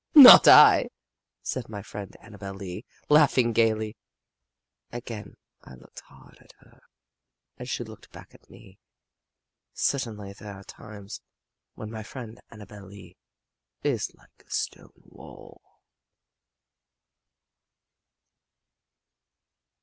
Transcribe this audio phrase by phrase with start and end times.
[0.15, 0.89] "Not I!"
[1.43, 3.97] said my friend Annabel Lee, and laughed gayly.
[4.91, 6.81] Again I looked hard at her
[7.57, 8.79] and she looked back at me.
[9.73, 11.21] Certainly there are times
[11.75, 13.15] when my friend Annabel Lee
[13.83, 15.61] is like a stone wall.